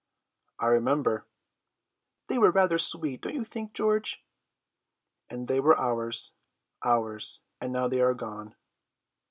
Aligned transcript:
'""I 0.59 0.65
remember!" 0.65 1.27
"They 2.25 2.39
were 2.39 2.49
rather 2.49 2.79
sweet, 2.79 3.21
don't 3.21 3.35
you 3.35 3.43
think, 3.43 3.73
George?" 3.73 4.25
"And 5.29 5.47
they 5.47 5.59
were 5.59 5.77
ours, 5.79 6.31
ours! 6.83 7.41
and 7.59 7.71
now 7.71 7.87
they 7.87 8.01
are 8.01 8.15
gone." 8.15 8.55